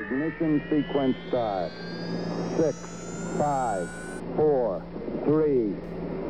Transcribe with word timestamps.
Ignition 0.00 0.60
sequence 0.68 1.16
start. 1.28 1.70
Six, 2.56 2.76
five, 3.38 3.88
four, 4.36 4.82
three, 5.24 5.74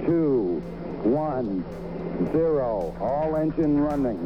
two, 0.07 0.63
one, 1.03 1.65
zero. 2.33 2.95
All 3.01 3.37
engine 3.37 3.81
running. 3.81 4.19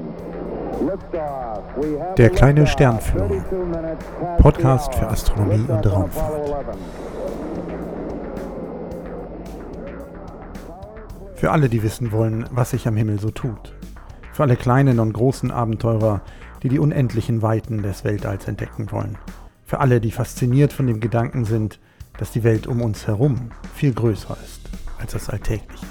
Der 2.17 2.31
kleine. 2.31 2.67
Sternführer. 2.67 3.29
32 3.29 3.65
minutes 3.67 4.05
past 4.21 4.43
Podcast 4.43 4.95
für. 4.95 5.09
Astronomie 5.09 5.65
und 5.69 5.87
Raumfahrt. 5.87 6.35
Apollo 6.35 6.57
11. 6.57 6.67
Für 11.35 11.51
alle, 11.53 11.69
die 11.71 11.83
wissen 11.83 12.13
wollen, 12.13 12.45
was 12.51 12.71
sich 12.71 12.87
am 12.87 12.97
Himmel 12.97 13.19
so 13.19 13.31
tut. 13.31 13.75
Für 14.33 14.43
alle 14.43 14.57
kleinen 14.57 15.01
und 15.01 15.13
großen 15.13 15.51
Abenteurer, 15.51 16.21
die 16.63 16.69
die 16.69 16.79
unendlichen 16.79 17.43
Weiten 17.43 17.83
des 17.83 18.05
Weltalls 18.05 18.47
entdecken 18.47 18.91
wollen. 18.91 19.19
Für 19.65 19.81
alle, 19.81 20.01
die 20.01 20.11
fasziniert 20.11 20.73
von 20.73 20.87
dem 20.87 21.01
Gedanken 21.01 21.45
sind, 21.45 21.79
dass 22.19 22.33
die 22.33 22.45
Welt 22.45 22.67
um 22.67 22.83
uns 22.83 23.07
herum 23.07 23.51
viel 23.75 23.95
größer 23.95 24.37
ist 24.45 24.69
als 24.99 25.13
das 25.13 25.31
Alltägliche. 25.31 25.87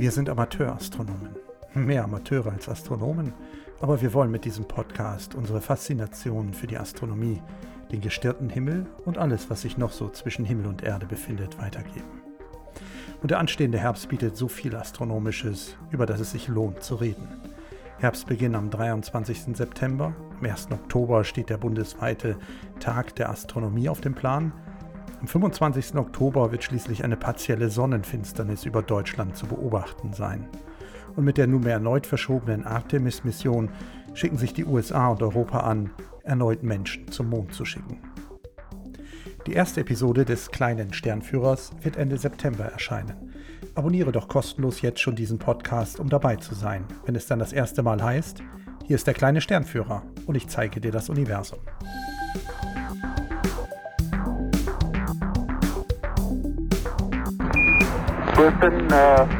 Wir 0.00 0.12
sind 0.12 0.30
Amateurastronomen. 0.30 1.36
Mehr 1.74 2.04
Amateure 2.04 2.52
als 2.52 2.70
Astronomen, 2.70 3.34
aber 3.80 4.00
wir 4.00 4.12
wollen 4.14 4.30
mit 4.30 4.44
diesem 4.44 4.66
Podcast 4.66 5.34
unsere 5.34 5.60
Faszination 5.60 6.54
für 6.54 6.66
die 6.66 6.78
Astronomie, 6.78 7.42
den 7.90 8.00
gestirrten 8.00 8.48
Himmel 8.48 8.86
und 9.04 9.18
alles, 9.18 9.50
was 9.50 9.62
sich 9.62 9.78
noch 9.78 9.92
so 9.92 10.08
zwischen 10.08 10.44
Himmel 10.44 10.66
und 10.66 10.82
Erde 10.82 11.06
befindet, 11.06 11.58
weitergeben. 11.58 12.22
Und 13.22 13.30
der 13.30 13.38
anstehende 13.38 13.78
Herbst 13.78 14.08
bietet 14.08 14.36
so 14.36 14.48
viel 14.48 14.74
Astronomisches, 14.76 15.76
über 15.90 16.06
das 16.06 16.20
es 16.20 16.30
sich 16.30 16.48
lohnt 16.48 16.82
zu 16.82 16.94
reden. 16.94 17.28
Herbstbeginn 17.98 18.54
am 18.54 18.70
23. 18.70 19.56
September, 19.56 20.14
am 20.38 20.44
1. 20.46 20.68
Oktober 20.70 21.24
steht 21.24 21.50
der 21.50 21.58
bundesweite 21.58 22.38
Tag 22.78 23.14
der 23.16 23.28
Astronomie 23.28 23.88
auf 23.88 24.00
dem 24.00 24.14
Plan 24.14 24.52
am 25.20 25.26
25. 25.26 25.96
Oktober 25.96 26.50
wird 26.50 26.64
schließlich 26.64 27.04
eine 27.04 27.18
partielle 27.18 27.68
Sonnenfinsternis 27.68 28.64
über 28.64 28.80
Deutschland 28.80 29.36
zu 29.36 29.46
beobachten 29.46 30.14
sein. 30.14 30.48
Und 31.20 31.26
mit 31.26 31.36
der 31.36 31.48
nunmehr 31.48 31.74
erneut 31.74 32.06
verschobenen 32.06 32.64
Artemis-Mission 32.64 33.68
schicken 34.14 34.38
sich 34.38 34.54
die 34.54 34.64
USA 34.64 35.08
und 35.08 35.22
Europa 35.22 35.60
an, 35.60 35.90
erneut 36.22 36.62
Menschen 36.62 37.12
zum 37.12 37.28
Mond 37.28 37.52
zu 37.52 37.66
schicken. 37.66 38.00
Die 39.46 39.52
erste 39.52 39.82
Episode 39.82 40.24
des 40.24 40.50
kleinen 40.50 40.94
Sternführers 40.94 41.72
wird 41.82 41.98
Ende 41.98 42.16
September 42.16 42.64
erscheinen. 42.64 43.34
Abonniere 43.74 44.12
doch 44.12 44.28
kostenlos 44.28 44.80
jetzt 44.80 45.02
schon 45.02 45.14
diesen 45.14 45.38
Podcast, 45.38 46.00
um 46.00 46.08
dabei 46.08 46.36
zu 46.36 46.54
sein, 46.54 46.86
wenn 47.04 47.14
es 47.14 47.26
dann 47.26 47.38
das 47.38 47.52
erste 47.52 47.82
Mal 47.82 48.02
heißt, 48.02 48.42
hier 48.86 48.96
ist 48.96 49.06
der 49.06 49.12
kleine 49.12 49.42
Sternführer 49.42 50.02
und 50.24 50.36
ich 50.36 50.48
zeige 50.48 50.80
dir 50.80 50.90
das 50.90 51.10
Universum. 51.10 51.58
Houston, 58.38 58.90
uh, 58.90 59.39